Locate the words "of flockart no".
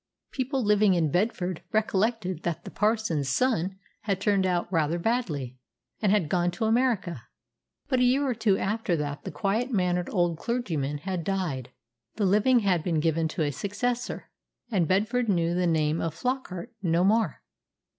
16.01-17.03